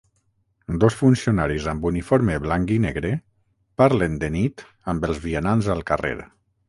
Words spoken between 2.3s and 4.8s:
blanc i negre parlen de nit